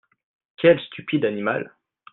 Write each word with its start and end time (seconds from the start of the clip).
Quel 0.57 0.79
stupide 0.79 1.25
animal! 1.27 1.71